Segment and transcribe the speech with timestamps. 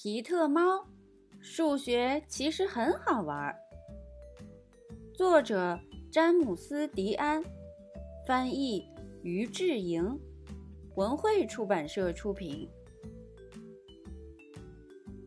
[0.00, 0.86] 皮特猫，
[1.40, 3.52] 数学其实很好玩。
[5.12, 5.76] 作者：
[6.08, 7.42] 詹姆斯·迪安，
[8.24, 8.88] 翻译：
[9.24, 10.16] 于志莹，
[10.94, 12.70] 文汇出版社出品。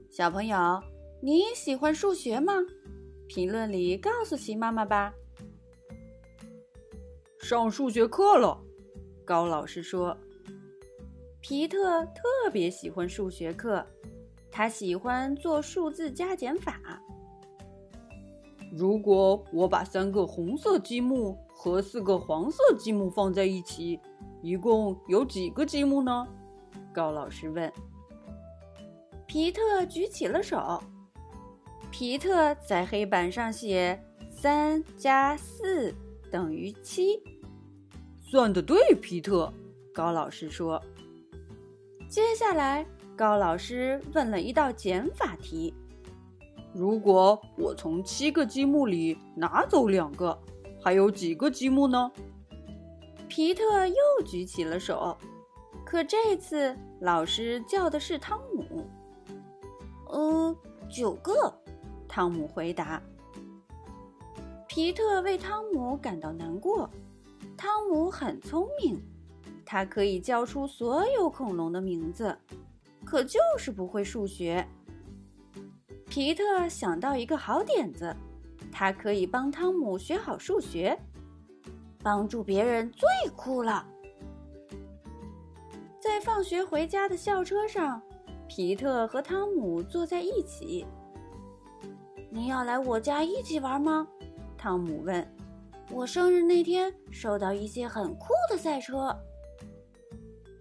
[0.09, 0.81] 小朋友，
[1.21, 2.53] 你喜欢数学吗？
[3.27, 5.13] 评论里告诉齐妈妈吧。
[7.41, 8.57] 上数学课了，
[9.25, 10.17] 高老师说。
[11.41, 13.85] 皮特特别喜欢数学课，
[14.51, 16.79] 他喜欢做数字加减法。
[18.71, 23.99] 如果我把三个红色积木和四个黄色积木放在一起，
[24.41, 26.27] 一共有几个积木呢？
[26.93, 27.71] 高老师问。
[29.25, 30.81] 皮特举起了手。
[31.89, 35.93] 皮特在黑板上写：“三加四
[36.31, 37.21] 等于七。”
[38.19, 39.53] 算的对，皮特。
[39.93, 40.81] 高老师说。
[42.07, 45.73] 接下来，高老师问了一道减法题
[46.73, 50.37] ：“如果我从七个积木里拿走两个，
[50.81, 52.11] 还有几个积木呢？”
[53.29, 55.15] 皮特又举起了手，
[55.85, 58.87] 可这次老师叫的是汤姆。
[60.09, 60.55] “呃，
[60.89, 61.53] 九个。”
[62.09, 63.01] 汤姆回答。
[64.67, 66.89] 皮特为汤姆感到难过。
[67.55, 68.99] 汤姆很聪明。
[69.63, 72.37] 他可以叫出所有恐龙的名字，
[73.11, 74.65] 可就是不会数学。
[76.07, 78.15] 皮特想到一个好点子，
[78.71, 80.97] 他可以帮汤姆学好数学。
[82.01, 83.85] 帮助别人最酷了。
[85.99, 88.01] 在放学回家的校车上，
[88.47, 90.87] 皮特和汤姆坐在一起。
[92.29, 94.07] 你要来我家一起玩吗？
[94.57, 95.35] 汤姆问。
[95.91, 99.13] 我生日那天收到一些很酷的赛车。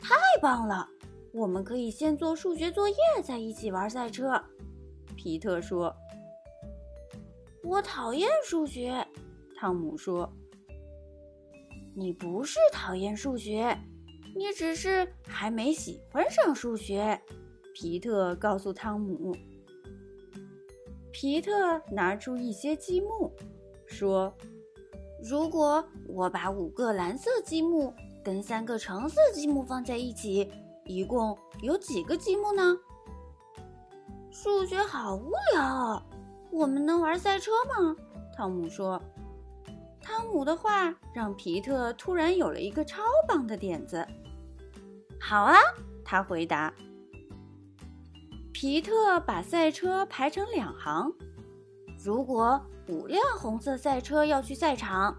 [0.02, 0.88] 太棒了！
[1.33, 4.42] 我们可以先做数学作业，再一起玩赛车。
[5.17, 5.95] 皮特说
[7.62, 9.06] ：“我讨厌数学。”
[9.56, 10.33] 汤姆说
[11.95, 13.79] ：“你不是讨厌数学，
[14.35, 17.20] 你只是还没喜欢上数学。”
[17.74, 19.36] 皮特告诉汤姆。
[21.13, 23.33] 皮特拿出一些积木，
[23.86, 24.35] 说
[25.23, 30.46] ：“如果我把五个蓝色积木……”跟三个橙色积木放在一起，
[30.90, 32.77] 一共有几个积木呢？
[34.33, 36.02] 数学好无聊，
[36.51, 37.95] 我们能玩赛车吗？
[38.36, 39.01] 汤姆说。
[40.02, 44.05] 汤姆的话让皮特突然有了一个超棒的点子。
[45.20, 45.55] 好啊，
[46.05, 46.73] 他回答。
[48.52, 51.12] 皮特把赛车排成两行，
[52.02, 55.17] 如果五辆红色赛车要去赛场。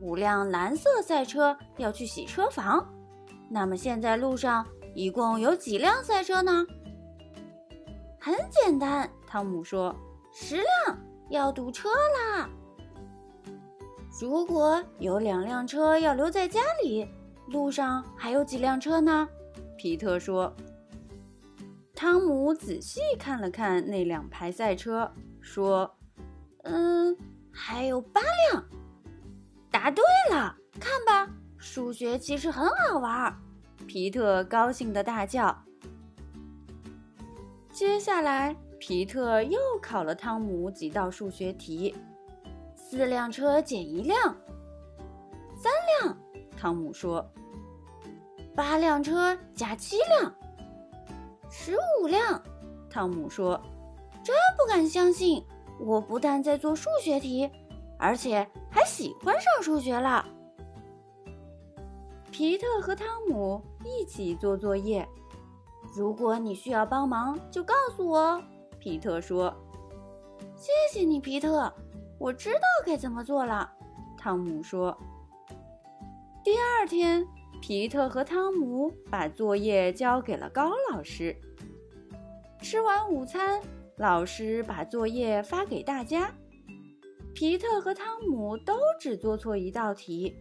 [0.00, 2.88] 五辆蓝色赛车要去洗车房，
[3.50, 6.66] 那么现在路上一共有几辆赛车呢？
[8.18, 9.94] 很简单，汤姆说
[10.32, 10.98] ：“十辆，
[11.30, 12.48] 要堵车啦。”
[14.20, 17.08] 如果有两辆车要留在家里，
[17.48, 19.28] 路上还有几辆车呢？
[19.76, 20.54] 皮特说。
[21.94, 25.90] 汤姆仔细看了看那两排赛车，说
[26.64, 27.16] ：“嗯，
[27.52, 28.64] 还有八辆。”
[29.70, 33.38] 答对了，看吧，数学其实很好玩儿。
[33.90, 35.64] 皮特高兴的大叫。
[37.72, 41.96] 接下来，皮特又考了汤姆几道数学题：
[42.76, 44.16] 四辆车减一辆，
[45.56, 46.16] 三辆。
[46.56, 47.28] 汤姆说
[48.54, 50.32] ：“八辆车加七辆，
[51.50, 52.40] 十五辆。”
[52.88, 53.60] 汤姆说
[54.22, 55.44] ：“真不敢相信，
[55.80, 57.50] 我不但在做数学题。”
[57.98, 60.24] 而且还喜欢上数学了。
[62.40, 65.06] 皮特和汤姆一起做作业。
[65.94, 68.42] 如果你需要帮忙，就告诉我。
[68.78, 69.54] 皮特说
[70.56, 71.70] ：“谢谢你，皮特，
[72.18, 73.70] 我知道该怎么做了。”
[74.16, 74.96] 汤姆说。
[76.42, 77.26] 第二天，
[77.60, 81.36] 皮特和汤姆把作业交给了高老师。
[82.62, 83.60] 吃完午餐，
[83.98, 86.34] 老师把作业发给大家。
[87.34, 90.34] 皮特和汤姆都只做错一道题。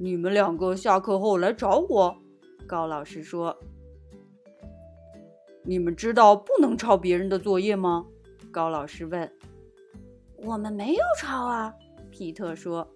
[0.00, 2.16] 你们两个下课后来找我，
[2.68, 3.58] 高老师说。
[5.64, 8.06] 你们知道不能抄别人的作业吗？
[8.52, 9.30] 高老师问。
[10.36, 11.74] 我们没有抄啊，
[12.12, 12.88] 皮特说。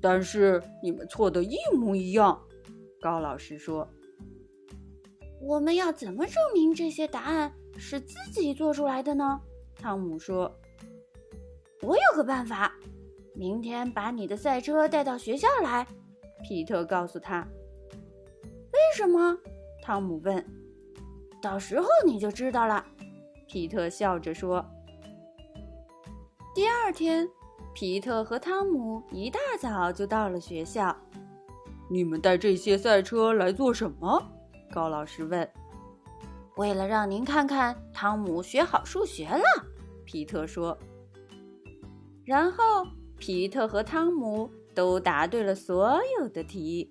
[0.00, 2.42] 但是你们错的一模一样，
[3.00, 3.88] 高老师说。
[5.40, 9.40] 我们要怎么证明这些答案是自己做出来的呢？
[9.76, 10.52] 汤姆说。
[11.82, 12.74] 我有个办法，
[13.32, 15.86] 明天把你的赛车带到学校来。
[16.42, 17.46] 皮特告诉他。
[18.72, 19.36] 为什么？
[19.82, 20.44] 汤姆问。
[21.42, 22.84] 到时候你就知道了。”
[23.48, 24.64] 皮特笑着说。
[26.54, 27.28] 第二天，
[27.74, 30.96] 皮特和汤姆一大早就到了学校。
[31.88, 34.22] 你们带这些赛车来做什么？
[34.72, 35.48] 高老师问。
[36.56, 39.42] 为了让您看看汤姆学好数学了，
[40.04, 40.76] 皮特说。
[42.24, 42.86] 然后，
[43.18, 46.88] 皮特和汤姆都答对了所有的题。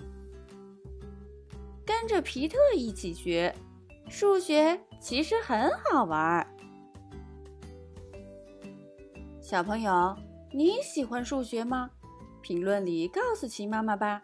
[1.86, 3.56] 跟着皮特一起学
[4.08, 6.46] 数学，其实很好玩。
[9.42, 10.16] 小朋友，
[10.52, 11.90] 你喜欢数学吗？
[12.42, 14.22] 评论里告诉琪妈妈吧。